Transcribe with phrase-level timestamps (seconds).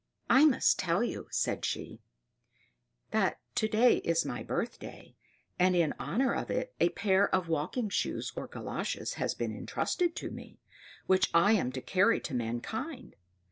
[0.31, 2.01] "I must tell you," said she,
[3.11, 5.15] "that to day is my birthday;
[5.59, 10.15] and in honor of it, a pair of walking shoes or galoshes has been entrusted
[10.15, 10.59] to me,
[11.05, 13.15] which I am to carry to mankind.